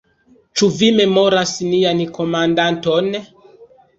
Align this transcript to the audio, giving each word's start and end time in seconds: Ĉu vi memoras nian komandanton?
Ĉu 0.59 0.69
vi 0.77 0.87
memoras 0.99 1.51
nian 1.73 2.01
komandanton? 2.17 3.13